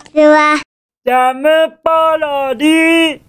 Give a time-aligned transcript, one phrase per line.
[0.00, 0.60] ちは。
[1.04, 1.48] ジャム
[1.82, 3.20] パロディ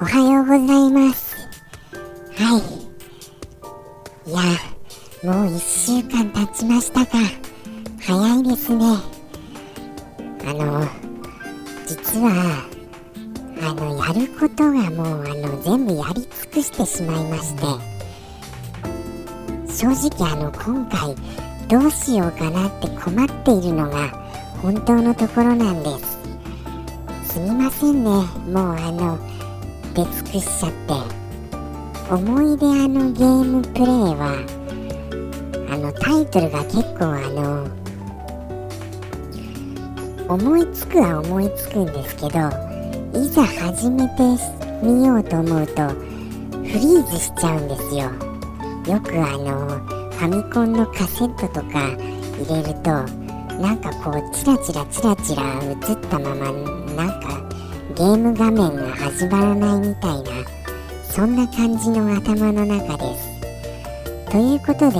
[0.00, 1.36] おはようございます。
[2.36, 2.58] は
[4.26, 4.30] い。
[4.30, 7.18] いや、もう一週間経ちましたか。
[8.00, 8.84] 早いですね。
[10.44, 10.86] あの、
[11.86, 12.66] 実は、
[13.62, 17.62] あの、やることがもう、あの、全部やり尽くしてしまいまして、
[19.72, 21.14] 正直、あの、今回、
[21.68, 24.25] どうしようかなって困っているのが、
[24.62, 25.90] 本当のところなんで
[27.24, 27.32] す。
[27.34, 28.10] すみませんね。
[28.10, 28.26] もう、
[28.76, 29.18] あの、
[29.96, 31.26] 出尽くしちゃって
[32.08, 34.44] 思い出あのゲームプレイは
[35.70, 37.66] あのタイトルが結構あの
[40.28, 42.28] 思いつくは思いつくんですけど
[43.18, 44.22] いざ始めて
[44.82, 48.02] みようと思うとフリーズしちゃうんですよ
[48.94, 49.66] よくあの
[50.10, 51.88] ファミコンのカセットとか
[52.38, 53.25] 入れると
[53.60, 56.52] なんかこうチラチラチラチラ映ったまま
[56.94, 57.42] なんか
[57.94, 60.30] ゲーム画面が始まらないみたいな
[61.02, 63.36] そんな感じの頭の中です。
[64.30, 64.96] ということで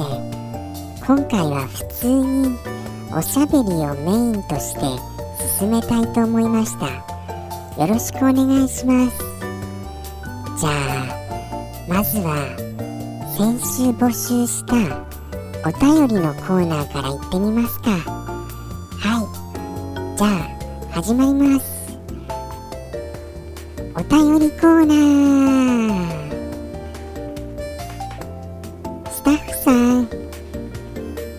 [1.07, 2.57] 今回は普通に
[3.15, 4.81] おしゃべりをメインとして
[5.59, 6.87] 進めたいと思いました。
[7.81, 9.19] よろしくお願いします。
[10.59, 11.17] じゃあ
[11.87, 12.57] まずは
[13.37, 14.75] 先週募集した
[15.69, 18.16] お便りのコーナーから行ってみますか。
[20.17, 20.49] じゃあ
[20.93, 21.99] 始まります
[23.95, 26.11] お便りコーナー
[29.11, 30.09] スタッフさん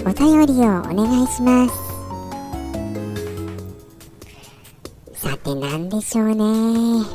[0.06, 1.74] お便りをお願いします。
[5.20, 7.06] さて何でしょうね。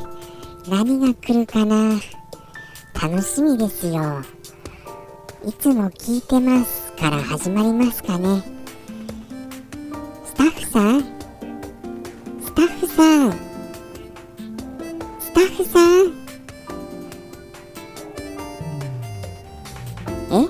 [0.69, 1.99] 何が来るかな。
[3.01, 4.21] 楽しみですよ。
[5.45, 8.43] いつも聞いてますから始まりますかね。
[10.25, 11.12] スタッフさん
[12.93, 13.31] さん
[15.19, 16.13] スタッフさん
[20.31, 20.47] え？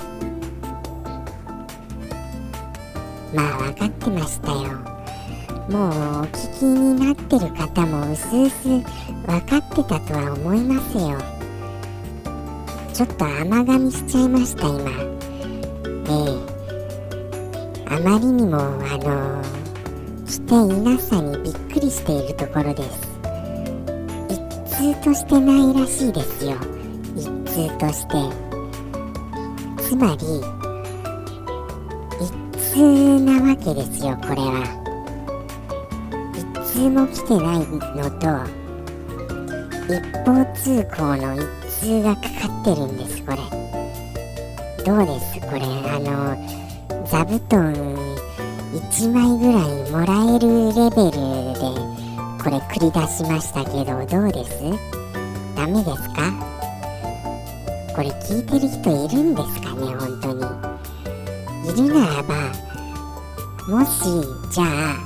[3.33, 4.57] まあ分かってましたよ。
[5.69, 8.81] もうお聞きになってる方もうすうす分
[9.41, 11.17] かってたとは思いますよ。
[12.93, 14.91] ちょっと甘噛みしちゃいました今。
[16.09, 17.95] ええ。
[17.95, 18.61] あまりにもあ
[18.97, 19.41] の
[20.27, 21.62] 来ていなさにびっくり。
[21.83, 22.89] りしているところです。
[24.29, 24.39] 一
[24.95, 26.53] 通としてないらしいですよ。
[27.15, 28.13] 一通として。
[29.81, 30.41] つまり
[32.19, 32.31] 一
[32.73, 34.63] 通なわけですよこれは。
[36.33, 38.27] 一通も来てないのと
[39.87, 41.41] 一方通行の一
[41.79, 42.27] 通がかか
[42.61, 43.37] ってるんですこれ。
[44.83, 45.39] どうです？
[45.41, 46.35] これあの
[47.05, 47.73] 座布団
[48.73, 51.13] 1枚ぐらいもらえるレベル
[51.53, 51.59] で
[52.43, 54.63] これ繰り出しましたけどどうです？
[55.55, 56.33] ダメですか？
[57.95, 60.41] これ聞いてる人いるんですかね本当に？
[61.69, 62.33] いるならば
[63.69, 63.89] もし
[64.51, 64.97] じゃあ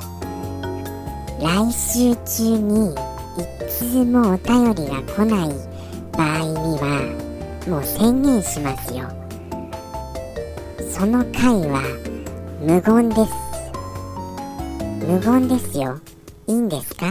[1.40, 2.96] 来週中に
[3.38, 3.46] 一
[3.80, 5.50] 通もお便りが来ない
[6.14, 6.86] 場合には
[7.68, 9.04] もう宣言しますよ。
[10.90, 11.84] その回は
[12.60, 13.47] 無言です。
[15.08, 16.02] 無言ですよ。
[16.48, 17.06] いいんですか？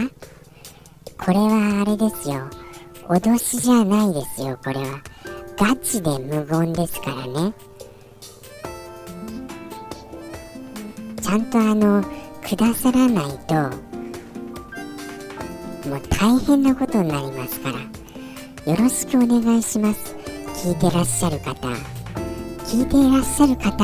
[1.19, 2.43] これはあれですよ。
[3.09, 5.01] 脅しじゃないですよこれは。
[5.57, 7.55] ガチで無言ですからね。
[11.23, 12.05] ちゃんとあの
[12.47, 13.55] くださらないと
[15.89, 17.79] もう大変なことになりますから。
[18.71, 20.15] よろしくお願いします。
[20.67, 21.67] 聞いてらっしゃる方。
[22.67, 23.83] 聞いていらっしゃる方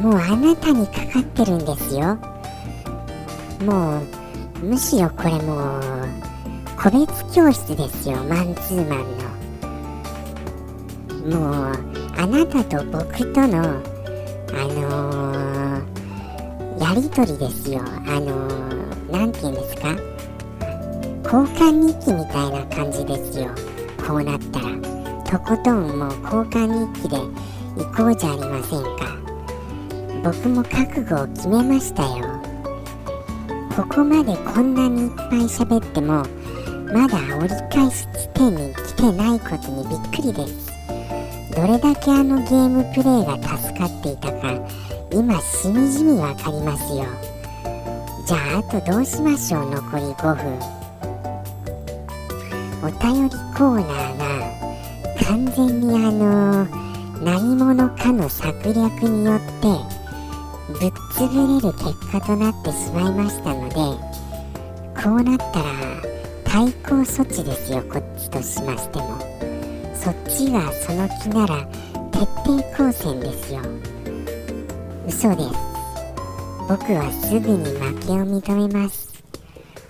[0.00, 2.18] もうあなたにかかってるんですよ。
[3.62, 4.00] も
[4.62, 5.80] うむしろこれもう
[6.76, 8.98] 個別教室ですよマンツーマン
[11.30, 11.38] の。
[11.38, 11.72] もう
[12.16, 17.80] あなたと僕とのあのー、やりとりですよ。
[17.80, 19.96] あのー、なんて言うんですか？
[21.24, 23.48] 交換日記みたいな感じですよ。
[24.06, 24.66] こうなったら。
[25.24, 27.26] とことんもう交換日記で行
[27.96, 29.16] こうじゃありませんか。
[30.22, 32.33] 僕も覚悟を決めましたよ。
[33.76, 36.24] ここまでこんなにいっぱい喋っても
[36.92, 40.70] まだ折り返し地点に来てないことにびっくりです。
[41.56, 44.54] どれだけあのゲームプレイが助かっていたか
[45.12, 47.04] 今しみじみわかりますよ。
[48.26, 50.58] じゃああとどうしましょう残り5分。
[52.82, 54.24] お便りコーナーが
[55.26, 56.64] 完全にあの
[57.24, 60.03] 何者かの策略によって
[60.68, 65.64] ぶっ潰れる結果となってしまいましたのでこうなったら
[66.44, 69.18] 対抗措置ですよこっちとしましても。
[70.04, 71.66] そっちがその気なら
[72.12, 73.60] 徹底抗戦ですよ。
[75.08, 75.50] 嘘です。
[76.68, 79.14] 僕はすぐに負けを認めます。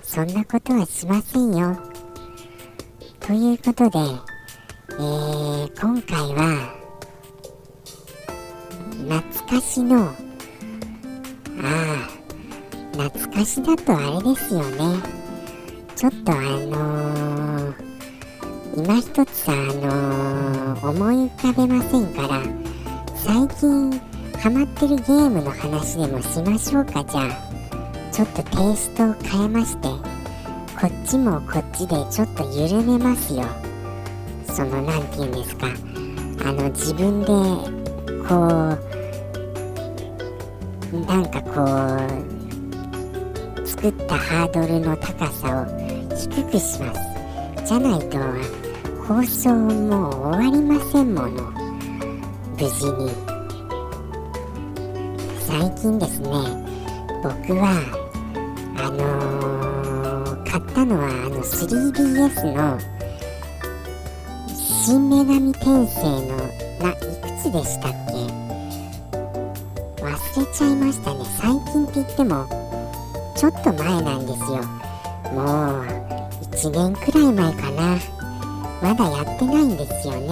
[0.03, 1.77] そんなことはしませんよ。
[3.19, 3.99] ということで、
[4.91, 6.75] えー、今回は
[9.09, 10.24] 懐かしの
[11.65, 15.01] ああ懐かしだとあれですよね。
[15.97, 17.75] ちょっとあのー、
[18.77, 22.43] 今一つあのー、思い浮かべませんから
[23.17, 24.01] 最近
[24.39, 27.55] ハマってるゲームの話でもしましょうかじゃあ。
[28.13, 33.43] ちょっとテイストを変えましてこっちもこっちでちょっと緩めますよ。
[34.47, 35.67] その何て言うんですか。
[36.47, 37.27] あの自分で
[38.29, 38.94] こう
[40.93, 41.51] なんかこ
[43.63, 45.67] う作ったハードルの高さを
[46.17, 47.01] 低くします。
[47.67, 48.19] じゃないと
[49.07, 51.53] 放送もう終わりませんもの。
[52.57, 53.11] 無事に
[55.41, 56.29] 最近ですね
[57.23, 57.65] 僕は
[58.77, 62.79] あのー、買ったのはあの 3DS の
[64.55, 66.37] 新女神転生の
[66.81, 67.03] ないく
[67.43, 68.44] つでしたっけ？
[70.35, 71.25] 忘れちゃいましたね。
[71.41, 72.45] 最近って言っても
[73.37, 74.65] ちょっと前なんですよ。
[75.33, 75.85] もう
[76.51, 77.97] 1年くらい前かな。
[78.83, 80.31] まだやってないんですよね。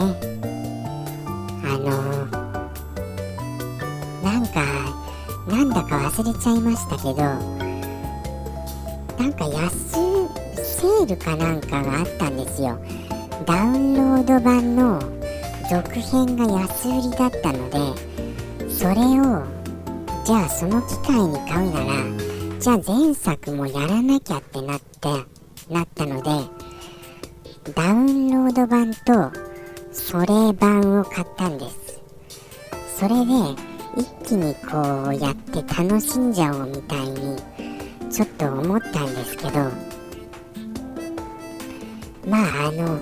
[1.65, 1.87] あの
[4.25, 4.65] なんか
[5.47, 7.23] なんだか忘れちゃいましたけど
[9.23, 12.77] なんか安セールかなんかがあったんですよ。
[13.47, 15.01] ダウンロード版の
[15.71, 17.79] 続編が安売りだったので
[18.69, 19.62] それを
[20.25, 25.09] じゃあその機会に買うならじゃあ前作もやらなきゃってなって
[25.69, 26.31] なったので
[27.75, 29.33] ダウンロード版と
[29.93, 31.83] それ版を買ったんです。
[33.03, 33.33] それで
[33.97, 37.37] 一気にこうやって楽しんじゃおうみたいに
[38.11, 39.51] ちょっと思ったんですけど
[42.29, 43.01] まああの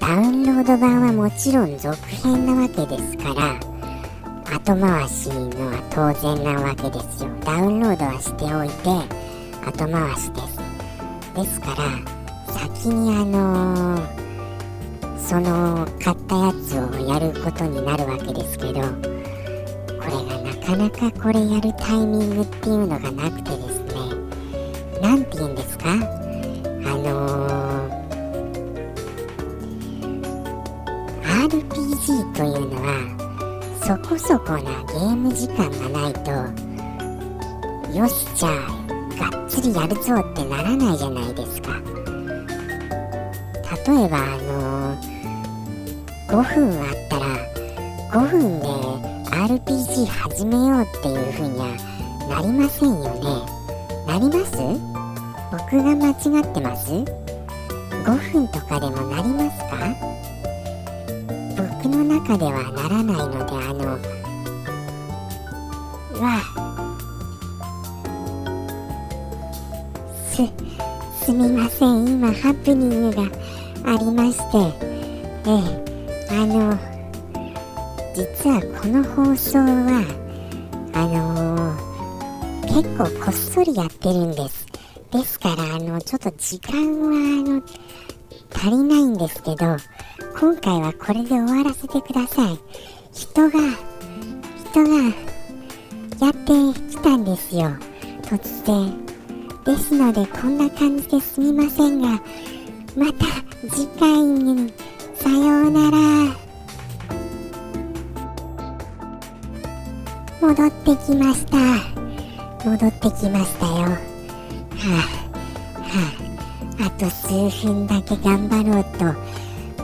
[0.00, 3.71] ダウンロード版はもちろん続編なわけですから
[4.54, 7.30] 後回しのは当然なわけですよ。
[7.44, 8.72] ダウンロードはしておいて
[9.66, 10.58] 後回しです。
[11.34, 11.76] ですから
[12.52, 18.80] 先にあのー、その買ったやつをやることになるわけですけどこ
[20.06, 23.94] れがなかなかこれやるタイミングっていうのがなくてですね。
[25.00, 25.90] 何て言うんですか？
[25.90, 25.94] あ
[26.98, 33.21] のー、RPG というのは
[33.84, 36.30] そこそこなゲーム時間がないと
[37.96, 41.72] よしじゃあがっつりやるぞってならないじゃないですか。
[43.86, 47.26] 例えばあのー、5分あったら
[48.12, 48.66] 5分で
[49.30, 51.66] RPG 始めようっていう風には
[52.30, 53.20] なりませんよね。
[54.06, 54.56] なります？
[55.50, 56.12] 僕が間違
[56.42, 57.04] ってます ?5
[58.32, 59.76] 分とかでもなりますか？
[61.82, 63.98] 僕の中ではならないのであの
[66.14, 66.40] うわ
[70.30, 70.36] す
[71.24, 72.06] すみません。
[72.06, 73.22] 今ハプニングが
[73.84, 74.58] ありまして。
[75.44, 75.82] ええ
[76.30, 76.78] あの
[78.14, 80.04] 実はこの放送は
[80.94, 84.66] あのー、結構こっそりやってるんです。
[85.10, 87.10] ですからあのちょっと時間はあ
[87.58, 87.62] の
[88.54, 89.76] 足りないんですけど
[90.42, 92.58] 今回はこれで終わらせてください。
[93.12, 93.50] 人が
[94.72, 94.96] 人が
[96.18, 97.70] やってきたんですよ。
[98.22, 98.92] 突然。
[99.64, 102.20] ですのでこんな感じですみませんが
[102.96, 103.26] また
[103.70, 104.72] 次回に
[105.14, 105.98] さようなら。
[110.40, 111.56] 戻ってきました。
[112.68, 113.72] 戻ってきましたよ。
[113.74, 113.86] は
[114.90, 115.02] あ
[115.84, 116.02] は
[116.80, 116.86] あ。
[116.86, 119.31] あと数分だけ頑張ろうと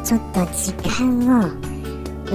[0.08, 1.50] ちょっと時間を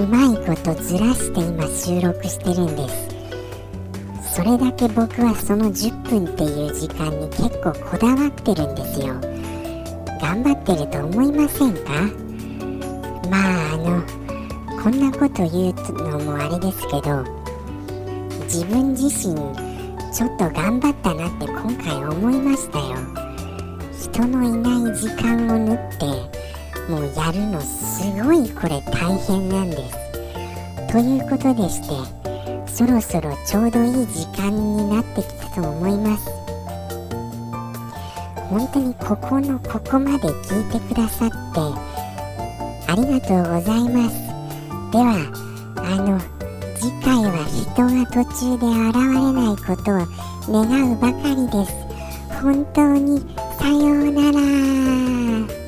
[0.00, 4.36] うまいことずらして今収録してるんです。
[4.36, 9.14] それだけ僕はその10分っていう時間に結構こだわってるんですよ。
[10.22, 11.90] 頑張ってると思いませんか？
[13.28, 14.00] まああの
[14.80, 15.74] こんなこと言う
[16.10, 17.24] のもあれですけど
[18.44, 19.34] 自分自身
[20.12, 22.98] ちょっと頑張ったなって今回思いましたよ。
[24.00, 26.33] 人のいない時間を縫って
[26.88, 30.04] もうやるのすごいこれ大変なんです。
[30.92, 31.88] ということでして
[32.70, 36.28] そろそろちょうどいい時間になってきたと思います。
[38.50, 41.34] 本当にここのここまで聞いてくださって
[42.86, 44.14] ありがとうございます。
[44.92, 45.14] では
[45.78, 46.20] あの
[46.76, 51.72] 次回は人が途中で現れないことを願うばかりです。
[52.42, 53.24] 本当に
[53.58, 55.63] さようなら。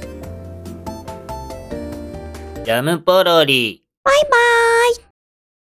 [2.66, 3.80] ジャムポロリ。
[4.02, 4.30] バイバー
[4.64, 4.65] イ